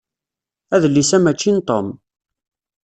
[0.75, 1.87] Adlis-a mačči n Tom.